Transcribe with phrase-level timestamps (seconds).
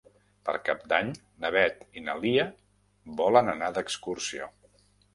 [0.47, 1.11] Per Cap d'Any
[1.45, 2.49] na Beth i na Lia
[3.23, 4.55] volen anar d'excursió.